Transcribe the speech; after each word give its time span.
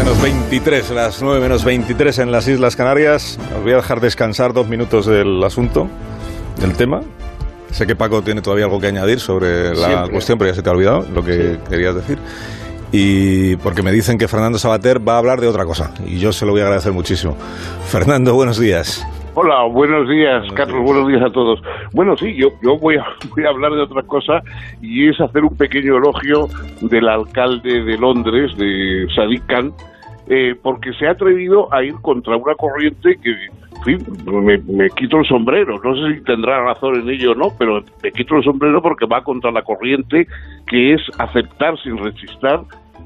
menos 0.00 0.22
23, 0.22 0.90
las 0.92 1.22
9 1.22 1.40
menos 1.40 1.62
23 1.62 2.20
en 2.20 2.32
las 2.32 2.48
Islas 2.48 2.74
Canarias. 2.74 3.38
Os 3.54 3.62
voy 3.62 3.72
a 3.72 3.76
dejar 3.76 4.00
descansar 4.00 4.54
dos 4.54 4.66
minutos 4.66 5.04
del 5.04 5.44
asunto, 5.44 5.88
del 6.58 6.74
tema. 6.74 7.00
Sé 7.70 7.86
que 7.86 7.94
Paco 7.94 8.22
tiene 8.22 8.40
todavía 8.40 8.64
algo 8.64 8.80
que 8.80 8.86
añadir 8.86 9.20
sobre 9.20 9.74
la 9.74 10.08
cuestión, 10.08 10.38
pero 10.38 10.52
ya 10.52 10.54
se 10.54 10.62
te 10.62 10.70
ha 10.70 10.72
olvidado 10.72 11.04
lo 11.14 11.22
que 11.22 11.58
querías 11.68 11.94
decir. 11.94 12.16
Y 12.92 13.56
porque 13.56 13.82
me 13.82 13.92
dicen 13.92 14.16
que 14.16 14.26
Fernando 14.26 14.58
Sabater 14.58 15.06
va 15.06 15.16
a 15.16 15.18
hablar 15.18 15.38
de 15.38 15.48
otra 15.48 15.66
cosa. 15.66 15.92
Y 16.06 16.18
yo 16.18 16.32
se 16.32 16.46
lo 16.46 16.52
voy 16.52 16.62
a 16.62 16.64
agradecer 16.64 16.92
muchísimo. 16.92 17.36
Fernando, 17.84 18.32
buenos 18.32 18.58
días. 18.58 19.06
Hola, 19.34 19.64
buenos 19.70 20.08
días, 20.08 20.44
Carlos, 20.54 20.82
buenos 20.82 21.08
días 21.08 21.22
a 21.22 21.30
todos. 21.30 21.60
Bueno, 21.92 22.16
sí, 22.16 22.34
yo, 22.34 22.48
yo 22.62 22.78
voy, 22.78 22.96
a, 22.96 23.04
voy 23.36 23.44
a 23.44 23.50
hablar 23.50 23.72
de 23.72 23.82
otra 23.82 24.02
cosa 24.02 24.40
y 24.80 25.08
es 25.10 25.20
hacer 25.20 25.44
un 25.44 25.56
pequeño 25.56 25.98
elogio 25.98 26.48
del 26.80 27.06
alcalde 27.06 27.84
de 27.84 27.98
Londres, 27.98 28.56
de 28.56 29.06
Sadiq 29.14 29.46
Khan, 29.46 29.72
eh, 30.32 30.54
porque 30.62 30.92
se 30.92 31.08
ha 31.08 31.10
atrevido 31.10 31.72
a 31.74 31.82
ir 31.82 31.94
contra 32.02 32.36
una 32.36 32.54
corriente 32.54 33.16
que, 33.16 33.30
en 33.30 33.82
fin, 33.84 34.06
me, 34.24 34.58
me, 34.58 34.88
quito 34.90 35.18
el 35.18 35.26
sombrero. 35.26 35.80
No 35.82 35.96
sé 35.96 36.14
si 36.14 36.20
tendrá 36.22 36.62
razón 36.62 37.00
en 37.00 37.10
ello 37.10 37.32
o 37.32 37.34
no, 37.34 37.48
pero 37.58 37.82
me 38.00 38.12
quito 38.12 38.36
el 38.36 38.44
sombrero 38.44 38.80
porque 38.80 39.06
va 39.06 39.24
contra 39.24 39.50
la 39.50 39.62
corriente 39.62 40.28
que 40.68 40.94
es 40.94 41.00
aceptar 41.18 41.76
sin 41.82 41.98
resistir 41.98 42.60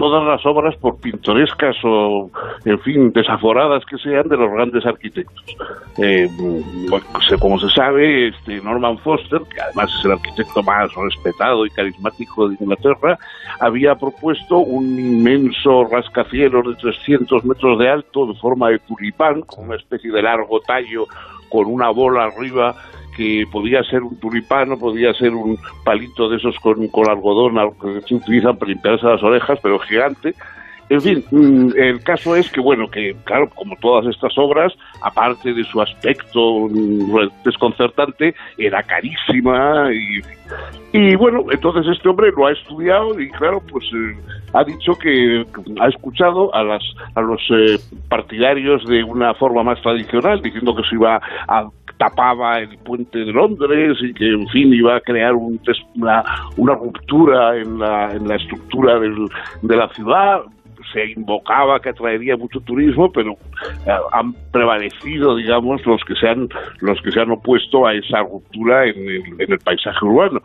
todas 0.00 0.26
las 0.26 0.46
obras, 0.46 0.74
por 0.76 0.98
pintorescas 0.98 1.76
o, 1.84 2.30
en 2.64 2.80
fin, 2.80 3.12
desaforadas 3.12 3.84
que 3.84 3.98
sean, 3.98 4.26
de 4.30 4.36
los 4.38 4.50
grandes 4.50 4.86
arquitectos. 4.86 5.44
Eh, 5.98 6.26
como 7.38 7.60
se 7.60 7.68
sabe, 7.68 8.28
este 8.28 8.62
Norman 8.62 8.96
Foster, 9.00 9.42
que 9.52 9.60
además 9.60 9.90
es 9.98 10.04
el 10.06 10.12
arquitecto 10.12 10.62
más 10.62 10.88
respetado 10.94 11.66
y 11.66 11.70
carismático 11.70 12.48
de 12.48 12.56
Inglaterra, 12.58 13.18
había 13.60 13.94
propuesto 13.94 14.56
un 14.60 14.98
inmenso 14.98 15.84
rascacielos 15.84 16.66
de 16.66 16.74
300 16.76 17.44
metros 17.44 17.78
de 17.78 17.90
alto, 17.90 18.24
de 18.24 18.34
forma 18.40 18.70
de 18.70 18.78
tulipán, 18.78 19.42
con 19.42 19.66
una 19.66 19.76
especie 19.76 20.10
de 20.10 20.22
largo 20.22 20.60
tallo 20.60 21.04
con 21.50 21.66
una 21.66 21.90
bola 21.90 22.24
arriba 22.24 22.74
que 23.20 23.44
podía 23.52 23.82
ser 23.82 24.02
un 24.02 24.18
tulipano, 24.18 24.78
podía 24.78 25.12
ser 25.12 25.34
un 25.34 25.58
palito 25.84 26.30
de 26.30 26.38
esos 26.38 26.58
con, 26.60 26.88
con 26.88 27.06
algodón 27.06 27.54
que 27.78 28.00
se 28.08 28.14
utilizan 28.14 28.56
para 28.56 28.70
limpiarse 28.70 29.04
las 29.04 29.22
orejas, 29.22 29.58
pero 29.62 29.78
gigante. 29.78 30.32
En 30.88 31.02
fin, 31.02 31.24
mm, 31.30 31.68
el 31.76 32.02
caso 32.02 32.34
es 32.34 32.50
que, 32.50 32.62
bueno, 32.62 32.88
que 32.90 33.14
claro, 33.24 33.50
como 33.50 33.76
todas 33.76 34.06
estas 34.06 34.32
obras, 34.38 34.72
aparte 35.02 35.52
de 35.52 35.62
su 35.64 35.82
aspecto 35.82 36.66
mm, 36.70 37.28
desconcertante, 37.44 38.34
era 38.56 38.82
carísima 38.82 39.90
y, 39.92 40.20
y 40.98 41.14
bueno, 41.14 41.44
entonces 41.50 41.86
este 41.94 42.08
hombre 42.08 42.32
lo 42.34 42.46
ha 42.46 42.52
estudiado 42.52 43.20
y 43.20 43.30
claro, 43.30 43.62
pues 43.70 43.84
eh, 43.94 44.16
ha 44.52 44.64
dicho 44.64 44.94
que 44.94 45.44
ha 45.80 45.88
escuchado 45.88 46.52
a, 46.54 46.64
las, 46.64 46.82
a 47.14 47.20
los 47.20 47.40
eh, 47.50 47.78
partidarios 48.08 48.84
de 48.86 49.04
una 49.04 49.34
forma 49.34 49.62
más 49.62 49.80
tradicional, 49.82 50.40
diciendo 50.42 50.74
que 50.74 50.82
se 50.88 50.96
iba 50.96 51.20
a 51.46 51.68
tapaba 52.00 52.60
el 52.60 52.78
puente 52.78 53.18
de 53.18 53.26
Londres 53.26 53.98
y 54.00 54.14
que, 54.14 54.26
en 54.30 54.48
fin, 54.48 54.72
iba 54.72 54.96
a 54.96 55.00
crear 55.00 55.34
un, 55.34 55.60
una, 55.96 56.24
una, 56.56 56.74
ruptura 56.74 57.58
en 57.58 57.78
la, 57.78 58.10
en 58.12 58.26
la 58.26 58.36
estructura 58.36 58.98
del, 58.98 59.28
de 59.60 59.76
la 59.76 59.86
ciudad 59.90 60.40
se 60.92 61.12
invocaba 61.12 61.80
que 61.80 61.90
atraería 61.90 62.36
mucho 62.36 62.60
turismo, 62.60 63.10
pero 63.12 63.32
eh, 63.86 63.92
han 64.12 64.34
prevalecido, 64.52 65.36
digamos, 65.36 65.84
los 65.86 66.02
que 66.04 66.14
se 66.14 66.28
han 66.28 66.48
los 66.80 67.00
que 67.02 67.12
se 67.12 67.20
han 67.20 67.30
opuesto 67.30 67.86
a 67.86 67.94
esa 67.94 68.20
ruptura 68.20 68.86
en 68.86 68.98
el, 68.98 69.40
en 69.40 69.52
el 69.52 69.58
paisaje 69.58 70.04
urbano 70.04 70.40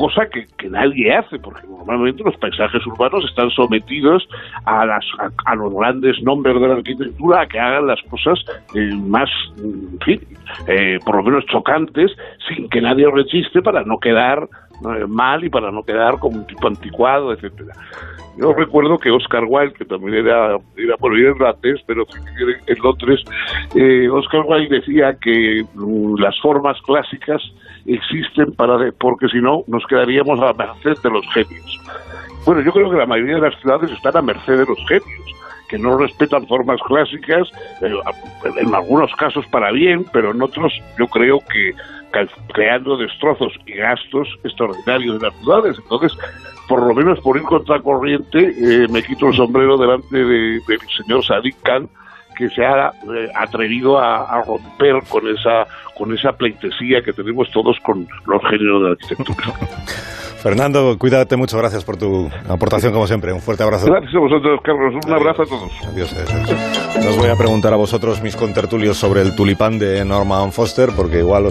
cosa 0.00 0.26
que, 0.30 0.46
nadie 0.68 1.14
hace, 1.14 1.38
porque 1.38 1.66
normalmente 1.66 2.22
los 2.22 2.36
paisajes 2.36 2.86
urbanos 2.86 3.24
están 3.28 3.50
sometidos 3.50 4.26
a, 4.64 4.86
las, 4.86 5.04
a, 5.44 5.54
los 5.54 5.74
grandes 5.74 6.22
nombres 6.22 6.60
de 6.60 6.68
la 6.68 6.74
arquitectura 6.74 7.42
a 7.42 7.46
que 7.46 7.58
hagan 7.58 7.86
las 7.86 8.00
cosas 8.02 8.38
eh, 8.74 8.94
más, 8.94 9.28
en 9.58 9.98
fin, 10.04 10.20
eh, 10.68 10.98
por 11.04 11.16
lo 11.16 11.22
menos 11.22 11.44
chocantes, 11.46 12.12
sin 12.48 12.68
que 12.68 12.80
nadie 12.80 13.10
resiste 13.10 13.62
para 13.62 13.82
no 13.84 13.98
quedar 13.98 14.48
mal 15.08 15.44
y 15.44 15.50
para 15.50 15.70
no 15.70 15.82
quedar 15.82 16.18
como 16.18 16.38
un 16.38 16.46
tipo 16.46 16.66
anticuado, 16.66 17.32
etcétera. 17.32 17.72
Yo 18.36 18.52
recuerdo 18.54 18.96
que 18.98 19.10
Oscar 19.10 19.44
Wilde, 19.46 19.74
que 19.74 19.84
también 19.84 20.26
era, 20.26 20.56
era 20.76 20.96
bueno, 20.98 21.16
era 21.16 21.30
irlandés, 21.30 21.80
pero 21.86 22.04
en 22.66 22.78
Londres, 22.78 23.20
eh, 23.74 24.08
Oscar 24.08 24.44
Wilde 24.46 24.80
decía 24.80 25.16
que 25.20 25.64
mm, 25.74 26.14
las 26.18 26.38
formas 26.40 26.80
clásicas 26.82 27.42
existen 27.86 28.52
para 28.52 28.90
porque 28.92 29.28
si 29.28 29.40
no 29.40 29.64
nos 29.66 29.84
quedaríamos 29.86 30.40
a 30.40 30.52
merced 30.54 31.00
de 31.02 31.10
los 31.10 31.26
genios. 31.34 31.80
Bueno, 32.46 32.62
yo 32.62 32.72
creo 32.72 32.90
que 32.90 32.96
la 32.96 33.06
mayoría 33.06 33.34
de 33.34 33.50
las 33.50 33.60
ciudades 33.60 33.90
están 33.90 34.16
a 34.16 34.22
merced 34.22 34.58
de 34.58 34.66
los 34.66 34.78
genios 34.88 35.30
que 35.70 35.78
no 35.78 35.96
respetan 35.96 36.46
formas 36.48 36.80
clásicas, 36.82 37.48
eh, 37.80 37.92
en 38.56 38.74
algunos 38.74 39.14
casos 39.14 39.46
para 39.52 39.70
bien, 39.70 40.04
pero 40.12 40.32
en 40.32 40.42
otros 40.42 40.72
yo 40.98 41.06
creo 41.06 41.38
que 41.38 41.72
creando 42.52 42.96
destrozos 42.96 43.52
y 43.66 43.72
gastos 43.72 44.28
extraordinarios 44.44 45.20
de 45.20 45.28
las 45.28 45.36
ciudades. 45.38 45.76
Entonces, 45.82 46.16
por 46.68 46.82
lo 46.82 46.94
menos 46.94 47.18
por 47.20 47.36
ir 47.36 47.42
contracorriente, 47.42 48.38
eh, 48.38 48.86
me 48.90 49.02
quito 49.02 49.28
el 49.28 49.34
sombrero 49.34 49.76
delante 49.76 50.24
del 50.24 50.60
señor 50.96 51.24
Sadiq 51.24 51.56
Khan, 51.62 51.88
que 52.36 52.48
se 52.48 52.64
ha 52.64 52.88
eh, 52.88 53.28
atrevido 53.34 53.98
a, 53.98 54.42
romper 54.42 55.02
con 55.08 55.28
esa, 55.28 55.66
con 55.96 56.14
esa 56.16 56.32
pleitesía 56.32 57.02
que 57.02 57.12
tenemos 57.12 57.50
todos 57.50 57.78
con 57.80 58.06
los 58.26 58.42
géneros 58.48 58.82
de 58.82 58.88
la 58.88 58.92
arquitectura. 58.92 59.54
Fernando, 60.40 60.96
cuídate 60.98 61.36
mucho, 61.36 61.58
gracias 61.58 61.84
por 61.84 61.98
tu 61.98 62.30
aportación 62.48 62.94
como 62.94 63.06
siempre. 63.06 63.30
Un 63.30 63.42
fuerte 63.42 63.62
abrazo. 63.62 63.84
Gracias 63.86 64.14
a 64.14 64.18
vosotros, 64.18 64.58
Carlos. 64.64 64.94
Un 65.04 65.12
abrazo 65.12 65.42
a 65.42 65.46
todos. 65.46 65.70
Adiós. 65.86 66.16
Os 67.06 67.16
voy 67.18 67.28
a 67.28 67.36
preguntar 67.36 67.74
a 67.74 67.76
vosotros, 67.76 68.22
mis 68.22 68.36
contertulios, 68.36 68.96
sobre 68.96 69.20
el 69.20 69.34
tulipán 69.34 69.78
de 69.78 70.02
Norman 70.02 70.50
Foster, 70.50 70.90
porque 70.96 71.18
igual 71.18 71.38